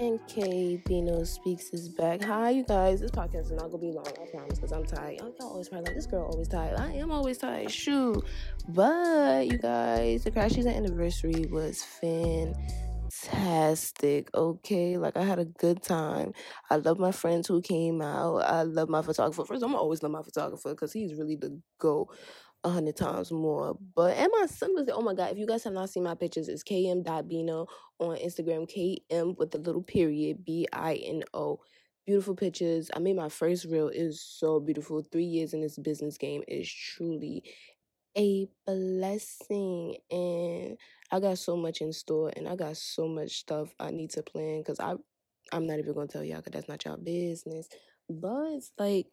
And 0.00 0.18
K 0.26 0.82
Bino 0.86 1.22
Speaks 1.24 1.68
is 1.74 1.90
back. 1.90 2.24
Hi, 2.24 2.48
you 2.48 2.64
guys. 2.64 3.02
This 3.02 3.10
podcast 3.10 3.44
is 3.44 3.50
not 3.50 3.70
gonna 3.70 3.76
be 3.76 3.92
long, 3.92 4.06
I 4.08 4.24
promise, 4.30 4.58
because 4.58 4.72
I'm 4.72 4.86
tired. 4.86 5.18
Y'all, 5.18 5.34
always 5.42 5.68
probably 5.68 5.88
like, 5.88 5.94
this 5.94 6.06
girl 6.06 6.24
always 6.32 6.48
tired. 6.48 6.80
I 6.80 6.92
am 6.92 7.10
always 7.10 7.36
tired. 7.36 7.70
Shoot. 7.70 8.24
But, 8.66 9.48
you 9.48 9.58
guys, 9.58 10.24
the 10.24 10.30
Crash 10.30 10.52
Season 10.52 10.72
anniversary 10.72 11.44
was 11.50 11.84
fantastic. 13.12 14.34
Okay. 14.34 14.96
Like, 14.96 15.18
I 15.18 15.22
had 15.22 15.38
a 15.38 15.44
good 15.44 15.82
time. 15.82 16.32
I 16.70 16.76
love 16.76 16.98
my 16.98 17.12
friends 17.12 17.46
who 17.48 17.60
came 17.60 18.00
out. 18.00 18.38
I 18.38 18.62
love 18.62 18.88
my 18.88 19.02
photographer. 19.02 19.44
First, 19.44 19.62
I'm 19.62 19.74
always 19.74 20.02
love 20.02 20.12
my 20.12 20.22
photographer 20.22 20.70
because 20.70 20.94
he's 20.94 21.12
really 21.12 21.36
the 21.36 21.60
go 21.78 22.08
a 22.64 22.70
hundred 22.70 22.96
times 22.96 23.32
more. 23.32 23.76
But 23.94 24.16
and 24.16 24.30
my 24.38 24.46
son 24.46 24.74
was. 24.74 24.88
Oh 24.92 25.02
my 25.02 25.14
god! 25.14 25.32
If 25.32 25.38
you 25.38 25.46
guys 25.46 25.64
have 25.64 25.72
not 25.72 25.90
seen 25.90 26.02
my 26.04 26.14
pictures, 26.14 26.48
it's 26.48 26.64
km.bino 26.64 27.66
on 27.98 28.16
Instagram. 28.16 28.70
Km 28.70 29.36
with 29.38 29.50
the 29.50 29.58
little 29.58 29.82
period. 29.82 30.44
B 30.44 30.66
I 30.72 30.94
N 30.94 31.22
O. 31.34 31.60
Beautiful 32.06 32.34
pictures. 32.34 32.90
I 32.94 32.98
made 32.98 33.16
my 33.16 33.28
first 33.28 33.66
reel. 33.66 33.88
It 33.88 33.96
is 33.96 34.22
so 34.22 34.58
beautiful. 34.58 35.02
Three 35.12 35.24
years 35.24 35.54
in 35.54 35.60
this 35.60 35.78
business 35.78 36.18
game 36.18 36.42
is 36.48 36.70
truly 36.70 37.44
a 38.16 38.48
blessing 38.66 39.96
and 40.10 40.76
I 41.12 41.20
got 41.20 41.38
so 41.38 41.56
much 41.56 41.80
in 41.80 41.92
store 41.92 42.32
and 42.36 42.48
I 42.48 42.56
got 42.56 42.76
so 42.76 43.06
much 43.06 43.38
stuff 43.38 43.72
I 43.78 43.90
need 43.90 44.10
to 44.10 44.22
plan 44.22 44.60
because 44.60 44.80
I 44.80 44.94
I'm 45.52 45.66
not 45.66 45.78
even 45.78 45.94
gonna 45.94 46.08
tell 46.08 46.24
y'all 46.24 46.38
because 46.38 46.52
that's 46.52 46.68
not 46.68 46.84
y'all 46.84 46.96
business. 46.96 47.68
But 48.08 48.52
it's 48.54 48.72
like 48.78 49.06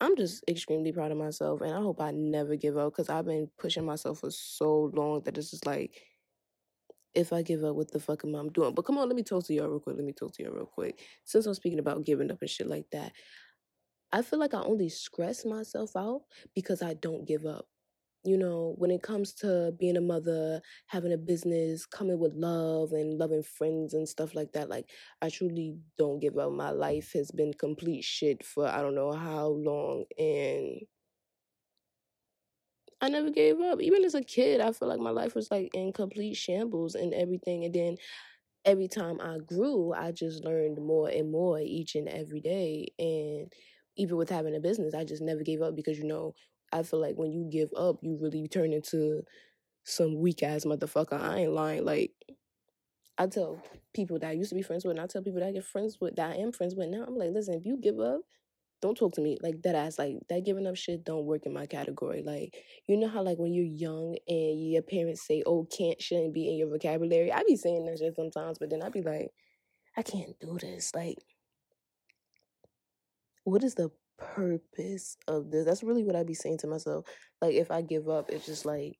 I'm 0.00 0.16
just 0.16 0.42
extremely 0.48 0.92
proud 0.92 1.12
of 1.12 1.18
myself, 1.18 1.60
and 1.60 1.72
I 1.72 1.80
hope 1.80 2.00
I 2.00 2.10
never 2.10 2.56
give 2.56 2.76
up 2.76 2.92
because 2.92 3.08
I've 3.10 3.26
been 3.26 3.48
pushing 3.58 3.84
myself 3.84 4.20
for 4.20 4.30
so 4.30 4.90
long 4.94 5.22
that 5.24 5.36
it's 5.36 5.50
just 5.50 5.66
like, 5.66 6.00
if 7.14 7.32
I 7.32 7.42
give 7.42 7.64
up, 7.64 7.74
what 7.76 7.90
the 7.90 8.00
fuck 8.00 8.24
am 8.24 8.36
I 8.36 8.46
doing? 8.48 8.74
But 8.74 8.82
come 8.82 8.96
on, 8.98 9.08
let 9.08 9.16
me 9.16 9.22
talk 9.22 9.44
to 9.46 9.54
y'all 9.54 9.68
real 9.68 9.80
quick. 9.80 9.96
Let 9.96 10.04
me 10.04 10.12
talk 10.12 10.32
to 10.34 10.42
y'all 10.42 10.52
real 10.52 10.66
quick. 10.66 11.00
Since 11.24 11.46
I'm 11.46 11.54
speaking 11.54 11.80
about 11.80 12.04
giving 12.04 12.30
up 12.30 12.40
and 12.40 12.50
shit 12.50 12.68
like 12.68 12.86
that, 12.92 13.12
I 14.12 14.22
feel 14.22 14.38
like 14.38 14.54
I 14.54 14.62
only 14.62 14.88
stress 14.88 15.44
myself 15.44 15.96
out 15.96 16.22
because 16.54 16.82
I 16.82 16.94
don't 16.94 17.26
give 17.26 17.46
up 17.46 17.66
you 18.24 18.36
know, 18.36 18.74
when 18.78 18.90
it 18.90 19.02
comes 19.02 19.32
to 19.34 19.72
being 19.78 19.96
a 19.96 20.00
mother, 20.00 20.60
having 20.86 21.12
a 21.12 21.16
business, 21.18 21.86
coming 21.86 22.18
with 22.18 22.34
love 22.34 22.92
and 22.92 23.18
loving 23.18 23.42
friends 23.42 23.94
and 23.94 24.08
stuff 24.08 24.34
like 24.34 24.52
that, 24.52 24.68
like 24.68 24.90
I 25.22 25.30
truly 25.30 25.76
don't 25.98 26.20
give 26.20 26.36
up. 26.38 26.52
My 26.52 26.70
life 26.70 27.12
has 27.14 27.30
been 27.30 27.54
complete 27.54 28.04
shit 28.04 28.44
for 28.44 28.66
I 28.68 28.82
don't 28.82 28.94
know 28.94 29.12
how 29.12 29.46
long 29.48 30.04
and 30.18 30.80
I 33.00 33.08
never 33.08 33.30
gave 33.30 33.60
up. 33.60 33.80
Even 33.80 34.04
as 34.04 34.14
a 34.14 34.22
kid, 34.22 34.60
I 34.60 34.72
feel 34.72 34.88
like 34.88 35.00
my 35.00 35.10
life 35.10 35.34
was 35.34 35.50
like 35.50 35.70
in 35.74 35.92
complete 35.92 36.34
shambles 36.34 36.94
and 36.94 37.14
everything. 37.14 37.64
And 37.64 37.74
then 37.74 37.96
every 38.64 38.88
time 38.88 39.20
I 39.20 39.38
grew, 39.38 39.92
I 39.94 40.12
just 40.12 40.44
learned 40.44 40.78
more 40.78 41.08
and 41.08 41.30
more 41.32 41.60
each 41.60 41.96
and 41.96 42.08
every 42.08 42.40
day. 42.40 42.88
And 42.98 43.52
even 43.96 44.16
with 44.16 44.30
having 44.30 44.56
a 44.56 44.60
business, 44.60 44.94
I 44.94 45.04
just 45.04 45.22
never 45.22 45.42
gave 45.42 45.62
up 45.62 45.76
because 45.76 45.98
you 45.98 46.04
know 46.06 46.34
I 46.72 46.82
feel 46.82 47.00
like 47.00 47.16
when 47.16 47.32
you 47.32 47.48
give 47.50 47.70
up, 47.76 47.96
you 48.02 48.18
really 48.20 48.48
turn 48.48 48.72
into 48.72 49.22
some 49.84 50.20
weak 50.20 50.42
ass 50.42 50.64
motherfucker. 50.64 51.20
I 51.20 51.40
ain't 51.40 51.52
lying. 51.52 51.84
Like 51.84 52.12
I 53.18 53.26
tell 53.26 53.62
people 53.94 54.18
that 54.20 54.28
I 54.28 54.32
used 54.32 54.50
to 54.50 54.56
be 54.56 54.62
friends 54.62 54.84
with, 54.84 54.92
and 54.92 55.00
I 55.00 55.06
tell 55.06 55.22
people 55.22 55.40
that 55.40 55.48
I 55.48 55.52
get 55.52 55.64
friends 55.64 55.98
with, 56.00 56.16
that 56.16 56.30
I 56.30 56.34
am 56.36 56.52
friends 56.52 56.74
with 56.74 56.88
now. 56.88 57.04
I'm 57.06 57.16
like, 57.16 57.30
listen, 57.32 57.54
if 57.54 57.66
you 57.66 57.76
give 57.76 57.98
up, 57.98 58.20
don't 58.80 58.96
talk 58.96 59.12
to 59.14 59.20
me 59.20 59.36
like 59.42 59.60
that 59.62 59.74
ass 59.74 59.98
like 59.98 60.16
that 60.28 60.44
giving 60.44 60.66
up 60.66 60.76
shit 60.76 61.04
don't 61.04 61.26
work 61.26 61.44
in 61.44 61.52
my 61.52 61.66
category 61.66 62.22
like 62.24 62.54
you 62.86 62.96
know 62.96 63.08
how 63.08 63.22
like 63.22 63.38
when 63.38 63.52
you're 63.52 63.64
young 63.64 64.16
and 64.26 64.70
your 64.70 64.82
parents 64.82 65.26
say 65.26 65.42
oh 65.46 65.66
can't 65.76 66.00
shouldn't 66.00 66.32
be 66.32 66.48
in 66.48 66.56
your 66.56 66.68
vocabulary 66.68 67.32
i 67.32 67.42
be 67.46 67.56
saying 67.56 67.84
that 67.84 67.98
shit 67.98 68.14
sometimes 68.16 68.58
but 68.58 68.70
then 68.70 68.82
i 68.82 68.88
be 68.88 69.02
like 69.02 69.28
i 69.96 70.02
can't 70.02 70.38
do 70.40 70.56
this 70.60 70.92
like 70.94 71.18
what 73.44 73.62
is 73.62 73.74
the 73.74 73.90
purpose 74.20 75.16
of 75.26 75.50
this. 75.50 75.64
That's 75.64 75.82
really 75.82 76.04
what 76.04 76.16
I 76.16 76.22
be 76.22 76.34
saying 76.34 76.58
to 76.58 76.66
myself. 76.66 77.06
Like 77.40 77.54
if 77.54 77.70
I 77.70 77.82
give 77.82 78.08
up, 78.08 78.30
it's 78.30 78.46
just 78.46 78.64
like 78.64 78.98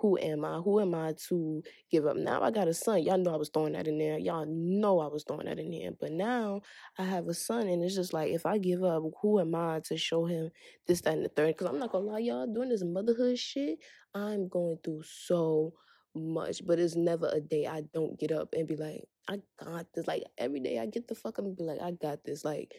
who 0.00 0.18
am 0.18 0.46
I? 0.46 0.56
Who 0.56 0.80
am 0.80 0.94
I 0.94 1.14
to 1.28 1.62
give 1.90 2.06
up? 2.06 2.16
Now 2.16 2.42
I 2.42 2.50
got 2.50 2.68
a 2.68 2.74
son. 2.74 3.02
Y'all 3.02 3.18
know 3.18 3.34
I 3.34 3.36
was 3.36 3.50
throwing 3.50 3.74
that 3.74 3.86
in 3.86 3.98
there. 3.98 4.18
Y'all 4.18 4.46
know 4.48 4.98
I 4.98 5.08
was 5.08 5.24
throwing 5.24 5.44
that 5.44 5.58
in 5.58 5.70
there. 5.70 5.90
But 5.98 6.12
now 6.12 6.62
I 6.98 7.04
have 7.04 7.28
a 7.28 7.34
son, 7.34 7.68
and 7.68 7.82
it's 7.84 7.94
just 7.94 8.14
like 8.14 8.30
if 8.30 8.46
I 8.46 8.56
give 8.56 8.82
up, 8.82 9.02
who 9.20 9.40
am 9.40 9.54
I 9.54 9.80
to 9.84 9.98
show 9.98 10.24
him 10.24 10.50
this, 10.86 11.02
that, 11.02 11.14
and 11.14 11.24
the 11.24 11.28
third? 11.28 11.48
Because 11.48 11.66
I'm 11.66 11.78
not 11.78 11.92
gonna 11.92 12.06
lie, 12.06 12.20
y'all, 12.20 12.46
doing 12.46 12.70
this 12.70 12.82
motherhood 12.82 13.38
shit, 13.38 13.78
I'm 14.14 14.48
going 14.48 14.78
through 14.82 15.02
so 15.04 15.74
much. 16.14 16.64
But 16.66 16.78
it's 16.78 16.96
never 16.96 17.28
a 17.30 17.40
day 17.40 17.66
I 17.66 17.82
don't 17.92 18.18
get 18.18 18.32
up 18.32 18.54
and 18.54 18.66
be 18.66 18.76
like, 18.76 19.04
I 19.28 19.40
got 19.62 19.86
this. 19.94 20.06
Like 20.06 20.24
every 20.38 20.60
day 20.60 20.78
I 20.78 20.86
get 20.86 21.08
the 21.08 21.14
fuck 21.14 21.38
up 21.38 21.44
and 21.44 21.56
be 21.56 21.64
like, 21.64 21.80
I 21.82 21.90
got 21.90 22.24
this. 22.24 22.42
Like 22.42 22.72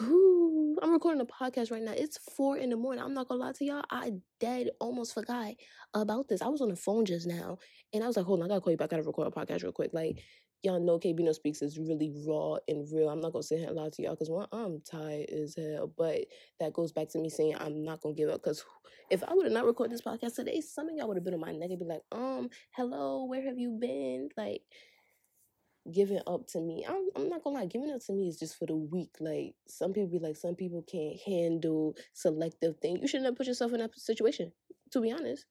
Ooh, 0.00 0.76
I'm 0.80 0.92
recording 0.92 1.20
a 1.20 1.24
podcast 1.24 1.72
right 1.72 1.82
now. 1.82 1.92
It's 1.96 2.18
four 2.36 2.56
in 2.56 2.70
the 2.70 2.76
morning. 2.76 3.02
I'm 3.02 3.14
not 3.14 3.26
gonna 3.26 3.40
lie 3.40 3.52
to 3.52 3.64
y'all. 3.64 3.82
I 3.90 4.12
dead 4.38 4.70
almost 4.80 5.12
forgot 5.14 5.54
about 5.92 6.28
this. 6.28 6.40
I 6.40 6.48
was 6.48 6.60
on 6.60 6.68
the 6.68 6.76
phone 6.76 7.04
just 7.04 7.26
now, 7.26 7.58
and 7.92 8.04
I 8.04 8.06
was 8.06 8.16
like, 8.16 8.26
"Hold 8.26 8.40
on, 8.40 8.46
I 8.46 8.48
gotta 8.48 8.60
call 8.60 8.70
you 8.72 8.76
back. 8.76 8.92
I 8.92 8.96
gotta 8.96 9.02
record 9.02 9.26
a 9.26 9.30
podcast 9.30 9.64
real 9.64 9.72
quick." 9.72 9.90
Like, 9.92 10.22
y'all 10.62 10.78
know 10.78 11.00
KB 11.00 11.24
No 11.24 11.32
Speaks 11.32 11.62
is 11.62 11.78
really 11.78 12.12
raw 12.28 12.58
and 12.68 12.86
real. 12.92 13.08
I'm 13.08 13.20
not 13.20 13.32
gonna 13.32 13.42
sit 13.42 13.58
here 13.58 13.68
and 13.68 13.76
lie 13.76 13.90
to 13.90 14.02
y'all 14.02 14.12
because 14.12 14.30
one, 14.30 14.46
I'm 14.52 14.80
tired 14.88 15.30
as 15.30 15.56
hell. 15.56 15.92
But 15.96 16.26
that 16.60 16.72
goes 16.72 16.92
back 16.92 17.08
to 17.10 17.18
me 17.18 17.28
saying 17.28 17.56
I'm 17.58 17.82
not 17.82 18.00
gonna 18.00 18.14
give 18.14 18.28
up. 18.28 18.42
Because 18.42 18.64
if 19.10 19.24
I 19.24 19.34
would 19.34 19.46
have 19.46 19.52
not 19.52 19.66
recorded 19.66 19.94
this 19.94 20.02
podcast 20.02 20.36
today, 20.36 20.60
some 20.60 20.88
of 20.88 20.96
y'all 20.96 21.08
would 21.08 21.16
have 21.16 21.24
been 21.24 21.34
on 21.34 21.40
my 21.40 21.52
neck 21.52 21.70
and 21.70 21.78
be 21.78 21.86
like, 21.86 22.02
"Um, 22.12 22.50
hello, 22.76 23.24
where 23.24 23.42
have 23.42 23.58
you 23.58 23.70
been?" 23.70 24.28
Like 24.36 24.62
giving 25.92 26.20
up 26.26 26.46
to 26.48 26.60
me. 26.60 26.84
I'm, 26.88 27.08
I'm 27.16 27.28
not 27.28 27.42
gonna 27.42 27.56
lie, 27.56 27.66
giving 27.66 27.90
up 27.90 28.04
to 28.06 28.12
me 28.12 28.28
is 28.28 28.38
just 28.38 28.58
for 28.58 28.66
the 28.66 28.76
weak. 28.76 29.16
Like 29.20 29.54
some 29.66 29.92
people 29.92 30.08
be 30.08 30.18
like, 30.18 30.36
some 30.36 30.54
people 30.54 30.82
can't 30.82 31.18
handle 31.26 31.96
selective 32.12 32.76
things. 32.78 33.00
You 33.00 33.08
shouldn't 33.08 33.26
have 33.26 33.36
put 33.36 33.46
yourself 33.46 33.72
in 33.72 33.80
that 33.80 33.98
situation. 33.98 34.52
To 34.92 35.00
be 35.00 35.12
honest, 35.12 35.44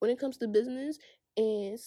when 0.00 0.10
it 0.10 0.18
comes 0.18 0.36
to 0.38 0.48
business 0.48 0.98
and 1.36 1.78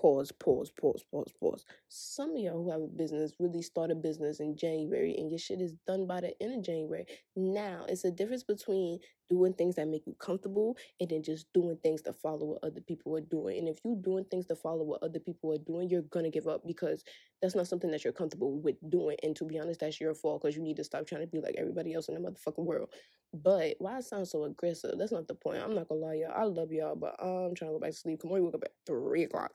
pause, 0.00 0.32
pause, 0.32 0.72
pause, 0.78 1.04
pause, 1.10 1.32
pause. 1.40 1.64
Some 1.88 2.30
of 2.32 2.38
y'all 2.38 2.62
who 2.62 2.70
have 2.70 2.82
a 2.82 2.86
business 2.86 3.32
really 3.38 3.62
start 3.62 3.90
a 3.90 3.94
business 3.94 4.40
in 4.40 4.56
January 4.56 5.14
and 5.16 5.30
your 5.30 5.38
shit 5.38 5.60
is 5.60 5.74
done 5.86 6.06
by 6.06 6.20
the 6.20 6.34
end 6.42 6.54
of 6.54 6.64
January. 6.64 7.06
Now, 7.36 7.86
it's 7.88 8.04
a 8.04 8.10
difference 8.10 8.44
between 8.44 8.98
doing 9.30 9.54
things 9.54 9.76
that 9.76 9.88
make 9.88 10.06
you 10.06 10.14
comfortable 10.18 10.76
and 11.00 11.08
then 11.08 11.22
just 11.22 11.52
doing 11.54 11.78
things 11.82 12.02
to 12.02 12.12
follow 12.12 12.46
what 12.46 12.64
other 12.64 12.80
people 12.80 13.16
are 13.16 13.20
doing. 13.22 13.58
And 13.58 13.68
if 13.68 13.78
you're 13.84 13.96
doing 13.96 14.24
things 14.30 14.46
to 14.46 14.56
follow 14.56 14.84
what 14.84 15.02
other 15.02 15.20
people 15.20 15.52
are 15.52 15.58
doing, 15.58 15.88
you're 15.88 16.02
gonna 16.02 16.30
give 16.30 16.46
up 16.46 16.62
because 16.66 17.02
that's 17.40 17.54
not 17.54 17.66
something 17.66 17.90
that 17.90 18.04
you're 18.04 18.12
comfortable 18.12 18.60
with 18.60 18.76
doing. 18.90 19.16
And 19.22 19.34
to 19.36 19.44
be 19.44 19.58
honest, 19.58 19.80
that's 19.80 20.00
your 20.00 20.14
fault 20.14 20.42
because 20.42 20.56
you 20.56 20.62
need 20.62 20.76
to 20.76 20.84
stop 20.84 21.06
trying 21.06 21.22
to 21.22 21.26
be 21.26 21.40
like 21.40 21.54
everybody 21.58 21.94
else 21.94 22.08
in 22.08 22.14
the 22.14 22.20
motherfucking 22.20 22.64
world. 22.64 22.90
But 23.32 23.76
why 23.78 23.98
it 23.98 24.04
sounds 24.04 24.30
so 24.30 24.44
aggressive? 24.44 24.94
That's 24.98 25.12
not 25.12 25.26
the 25.28 25.34
point. 25.34 25.58
I'm 25.62 25.74
not 25.74 25.88
gonna 25.88 26.00
lie, 26.00 26.14
y'all. 26.14 26.32
I 26.34 26.44
love 26.44 26.72
y'all, 26.72 26.96
but 26.96 27.16
I'm 27.22 27.54
trying 27.54 27.70
to 27.70 27.74
go 27.74 27.80
back 27.80 27.90
to 27.90 27.96
sleep. 27.96 28.22
Come 28.22 28.32
on, 28.32 28.38
you 28.38 28.44
wake 28.44 28.54
up 28.54 28.64
at 28.64 28.72
three 28.86 29.24
o'clock. 29.24 29.52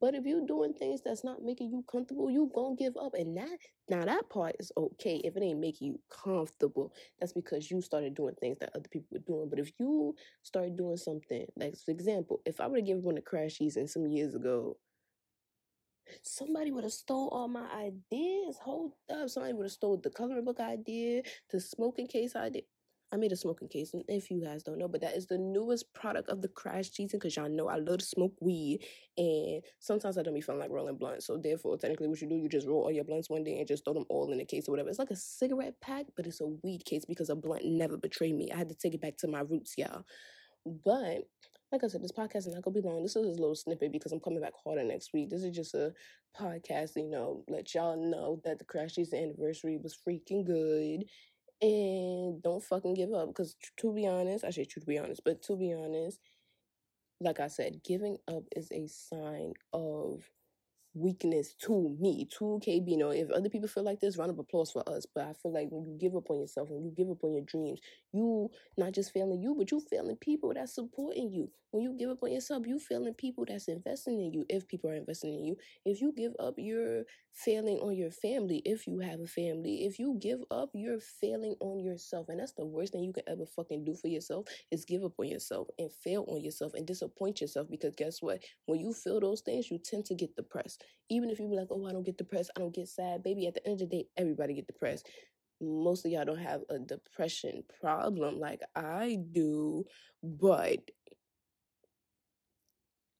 But 0.00 0.14
if 0.14 0.24
you're 0.24 0.46
doing 0.46 0.72
things 0.72 1.02
that's 1.04 1.24
not 1.24 1.42
making 1.42 1.70
you 1.70 1.84
comfortable, 1.90 2.30
you 2.30 2.50
gonna 2.54 2.76
give 2.76 2.96
up. 2.96 3.14
And 3.14 3.36
that 3.36 3.58
now 3.88 4.04
that 4.04 4.28
part 4.30 4.56
is 4.58 4.72
okay. 4.76 5.20
If 5.24 5.36
it 5.36 5.42
ain't 5.42 5.60
making 5.60 5.88
you 5.88 6.00
comfortable, 6.10 6.92
that's 7.18 7.32
because 7.32 7.70
you 7.70 7.80
started 7.82 8.14
doing 8.14 8.34
things 8.40 8.58
that 8.60 8.70
other 8.74 8.88
people 8.88 9.08
were 9.12 9.18
doing. 9.26 9.48
But 9.50 9.58
if 9.58 9.72
you 9.78 10.14
start 10.42 10.76
doing 10.76 10.96
something, 10.96 11.46
like 11.56 11.76
for 11.76 11.90
example, 11.90 12.40
if 12.44 12.60
I 12.60 12.66
would 12.66 12.80
have 12.80 12.86
given 12.86 13.02
one 13.02 13.18
a 13.18 13.20
crashies 13.20 13.70
season 13.70 13.88
some 13.88 14.06
years 14.06 14.34
ago, 14.34 14.76
somebody 16.22 16.70
would 16.70 16.84
have 16.84 16.92
stole 16.92 17.28
all 17.28 17.48
my 17.48 17.66
ideas. 17.72 18.58
Hold 18.62 18.92
up. 19.12 19.28
Somebody 19.28 19.54
would 19.54 19.64
have 19.64 19.72
stole 19.72 19.98
the 19.98 20.10
coloring 20.10 20.44
book 20.44 20.60
idea, 20.60 21.22
the 21.50 21.60
smoking 21.60 22.06
case 22.06 22.34
idea. 22.36 22.62
I 23.12 23.16
made 23.16 23.32
a 23.32 23.36
smoking 23.36 23.68
case, 23.68 23.92
and 23.92 24.04
if 24.06 24.30
you 24.30 24.40
guys 24.40 24.62
don't 24.62 24.78
know, 24.78 24.86
but 24.86 25.00
that 25.00 25.16
is 25.16 25.26
the 25.26 25.36
newest 25.36 25.92
product 25.94 26.28
of 26.28 26.42
the 26.42 26.48
crash 26.48 26.90
season 26.90 27.18
because 27.18 27.36
y'all 27.36 27.48
know 27.48 27.68
I 27.68 27.76
love 27.76 27.98
to 27.98 28.04
smoke 28.04 28.34
weed, 28.40 28.84
and 29.18 29.62
sometimes 29.80 30.16
I 30.16 30.22
don't 30.22 30.34
be 30.34 30.40
feeling 30.40 30.60
like 30.60 30.70
rolling 30.70 30.96
blunts. 30.96 31.26
So 31.26 31.36
therefore, 31.36 31.76
technically, 31.76 32.06
what 32.06 32.20
you 32.20 32.28
do, 32.28 32.36
you 32.36 32.48
just 32.48 32.68
roll 32.68 32.84
all 32.84 32.92
your 32.92 33.04
blunts 33.04 33.28
one 33.28 33.42
day 33.42 33.58
and 33.58 33.66
just 33.66 33.84
throw 33.84 33.94
them 33.94 34.06
all 34.08 34.32
in 34.32 34.40
a 34.40 34.44
case 34.44 34.68
or 34.68 34.72
whatever. 34.72 34.90
It's 34.90 35.00
like 35.00 35.10
a 35.10 35.16
cigarette 35.16 35.74
pack, 35.80 36.06
but 36.16 36.26
it's 36.26 36.40
a 36.40 36.46
weed 36.62 36.84
case 36.84 37.04
because 37.04 37.30
a 37.30 37.34
blunt 37.34 37.64
never 37.64 37.96
betrayed 37.96 38.36
me. 38.36 38.52
I 38.52 38.56
had 38.56 38.68
to 38.68 38.76
take 38.76 38.94
it 38.94 39.00
back 39.00 39.16
to 39.18 39.28
my 39.28 39.40
roots, 39.40 39.74
y'all. 39.76 40.04
But 40.64 41.26
like 41.72 41.84
I 41.84 41.88
said, 41.88 42.02
this 42.02 42.12
podcast 42.12 42.48
is 42.48 42.54
not 42.54 42.62
gonna 42.62 42.80
be 42.80 42.86
long. 42.86 43.02
This 43.02 43.16
is 43.16 43.38
a 43.38 43.40
little 43.40 43.54
snippet 43.54 43.92
because 43.92 44.12
I'm 44.12 44.20
coming 44.20 44.40
back 44.40 44.54
harder 44.62 44.82
next 44.84 45.12
week. 45.12 45.30
This 45.30 45.42
is 45.42 45.54
just 45.54 45.74
a 45.74 45.92
podcast, 46.38 46.96
you 46.96 47.08
know, 47.08 47.44
let 47.48 47.74
y'all 47.74 47.96
know 47.96 48.40
that 48.44 48.58
the 48.58 48.64
crash 48.64 48.94
season 48.94 49.20
anniversary 49.20 49.78
was 49.82 49.96
freaking 49.96 50.44
good 50.44 51.04
and 51.62 52.42
don't 52.42 52.62
fucking 52.64 52.94
give 52.94 53.12
up 53.12 53.28
because 53.28 53.56
to 53.76 53.92
be 53.92 54.06
honest 54.06 54.44
i 54.44 54.50
say 54.50 54.64
to 54.64 54.80
be 54.80 54.98
honest 54.98 55.22
but 55.24 55.42
to 55.42 55.56
be 55.56 55.72
honest 55.72 56.18
like 57.20 57.40
i 57.40 57.48
said 57.48 57.82
giving 57.84 58.16
up 58.28 58.44
is 58.56 58.70
a 58.72 58.86
sign 58.88 59.52
of 59.72 60.24
weakness 60.94 61.54
to 61.54 61.96
me, 62.00 62.26
to 62.38 62.60
KB. 62.64 62.88
You 62.90 62.96
know, 62.96 63.10
if 63.10 63.30
other 63.30 63.48
people 63.48 63.68
feel 63.68 63.84
like 63.84 64.00
this, 64.00 64.16
round 64.16 64.30
of 64.30 64.38
applause 64.38 64.70
for 64.72 64.86
us. 64.88 65.06
But 65.14 65.24
I 65.24 65.32
feel 65.34 65.52
like 65.52 65.68
when 65.70 65.84
you 65.84 65.96
give 65.98 66.16
up 66.16 66.30
on 66.30 66.40
yourself, 66.40 66.68
when 66.70 66.84
you 66.84 66.92
give 66.96 67.10
up 67.10 67.22
on 67.22 67.32
your 67.32 67.42
dreams, 67.42 67.80
you 68.12 68.50
not 68.76 68.92
just 68.92 69.12
failing 69.12 69.40
you, 69.40 69.54
but 69.56 69.70
you 69.70 69.80
failing 69.80 70.16
people 70.16 70.52
that's 70.54 70.74
supporting 70.74 71.30
you. 71.30 71.50
When 71.70 71.84
you 71.84 71.96
give 71.96 72.10
up 72.10 72.22
on 72.22 72.32
yourself, 72.32 72.66
you 72.66 72.80
failing 72.80 73.14
people 73.14 73.44
that's 73.46 73.68
investing 73.68 74.20
in 74.20 74.32
you. 74.32 74.44
If 74.48 74.66
people 74.66 74.90
are 74.90 74.94
investing 74.94 75.34
in 75.34 75.44
you, 75.44 75.56
if 75.84 76.00
you 76.00 76.12
give 76.16 76.32
up, 76.40 76.54
you're 76.58 77.04
failing 77.32 77.78
on 77.78 77.94
your 77.96 78.10
family. 78.10 78.60
If 78.64 78.86
you 78.86 78.98
have 79.00 79.20
a 79.20 79.26
family, 79.26 79.84
if 79.86 79.98
you 79.98 80.18
give 80.20 80.40
up, 80.50 80.70
you're 80.74 80.98
failing 81.00 81.54
on 81.60 81.78
yourself, 81.84 82.28
and 82.28 82.40
that's 82.40 82.52
the 82.52 82.66
worst 82.66 82.92
thing 82.92 83.04
you 83.04 83.12
can 83.12 83.22
ever 83.28 83.46
fucking 83.46 83.84
do 83.84 83.94
for 83.94 84.08
yourself 84.08 84.46
is 84.70 84.84
give 84.84 85.04
up 85.04 85.12
on 85.18 85.28
yourself 85.28 85.68
and 85.78 85.90
fail 85.92 86.24
on 86.28 86.40
yourself 86.42 86.72
and 86.74 86.86
disappoint 86.86 87.40
yourself. 87.40 87.68
Because 87.70 87.94
guess 87.96 88.20
what? 88.20 88.42
When 88.66 88.80
you 88.80 88.92
feel 88.92 89.20
those 89.20 89.40
things, 89.40 89.70
you 89.70 89.78
tend 89.78 90.06
to 90.06 90.14
get 90.14 90.34
Even 91.08 91.30
if 91.30 91.38
you 91.40 91.48
be 91.48 91.56
like, 91.56 91.68
"Oh, 91.70 91.86
I 91.86 91.92
don't 91.92 92.04
get 92.04 92.18
depressed, 92.18 92.50
I 92.56 92.60
don't 92.60 92.74
get 92.74 92.88
sad," 92.88 93.22
baby. 93.22 93.46
At 93.46 93.54
the 93.54 93.66
end 93.66 93.82
of 93.82 93.90
the 93.90 93.96
day, 93.96 94.08
everybody 94.16 94.54
get 94.54 94.66
depressed 94.66 95.08
most 95.60 96.04
of 96.04 96.10
y'all 96.10 96.24
don't 96.24 96.38
have 96.38 96.62
a 96.70 96.78
depression 96.78 97.62
problem 97.80 98.38
like 98.40 98.62
I 98.74 99.18
do, 99.30 99.84
but 100.22 100.78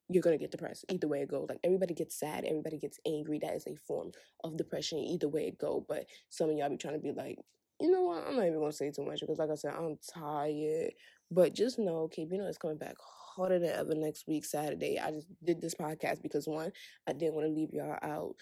you're 0.09 0.23
gonna 0.23 0.39
get 0.39 0.51
depressed 0.51 0.85
either 0.89 1.07
way 1.07 1.21
it 1.23 1.29
goes. 1.29 1.49
Like 1.49 1.61
everybody 1.62 1.95
gets 1.95 2.19
sad, 2.19 2.45
everybody 2.45 2.79
gets 2.79 2.99
angry. 3.07 3.39
That 3.39 3.55
is 3.55 3.67
a 3.67 3.77
form 3.87 4.13
of 4.43 4.56
depression 4.56 4.99
either 4.99 5.29
way 5.29 5.47
it 5.49 5.59
go. 5.59 5.85
But 5.87 6.06
some 6.31 6.51
of 6.51 6.56
y'all 6.56 6.71
be 6.71 6.77
trying 6.77 6.95
to 6.95 7.01
be 7.01 7.13
like, 7.13 7.39
you 7.81 7.91
know 7.91 8.03
what? 8.03 8.27
I'm 8.27 8.37
not 8.37 8.47
even 8.47 8.59
gonna 8.59 8.73
say 8.73 8.91
too 8.91 9.05
much 9.05 9.21
because, 9.21 9.39
like 9.39 9.51
I 9.51 9.55
said, 9.55 9.75
I'm 9.75 9.99
tired. 10.13 10.93
But 11.31 11.55
just 11.55 11.79
know, 11.79 11.99
okay, 12.05 12.27
you 12.29 12.39
know, 12.39 12.47
it's 12.47 12.59
coming 12.59 12.79
back 12.79 12.97
harder 13.35 13.59
than 13.59 13.71
ever 13.71 13.94
next 13.94 14.27
week, 14.27 14.44
Saturday. 14.44 14.99
I 14.99 15.11
just 15.11 15.27
did 15.44 15.61
this 15.61 15.75
podcast 15.75 16.23
because 16.23 16.47
one, 16.47 16.73
I 17.09 17.12
didn't 17.12 17.35
want 17.35 17.47
to 17.47 17.53
leave 17.53 17.73
y'all 17.73 17.99
out. 18.03 18.35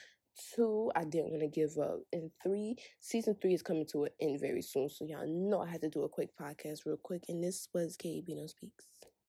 Two, 0.55 0.91
I 0.95 1.05
didn't 1.05 1.31
want 1.31 1.43
to 1.43 1.49
give 1.49 1.77
up. 1.79 1.99
And 2.13 2.31
three, 2.43 2.77
season 3.01 3.37
three 3.41 3.55
is 3.55 3.63
coming 3.63 3.87
to 3.93 4.05
an 4.05 4.11
end 4.21 4.41
very 4.41 4.63
soon. 4.63 4.89
So 4.89 5.05
y'all 5.05 5.27
know 5.27 5.61
I 5.61 5.69
had 5.69 5.81
to 5.83 5.89
do 5.89 6.05
a 6.05 6.09
quick 6.09 6.31
podcast 6.41 6.81
real 6.87 6.99
quick. 7.03 7.25
And 7.29 7.43
this 7.43 7.69
was 7.75 7.97
KB 7.97 8.25
Bino 8.25 8.47
Speaks. 8.47 8.87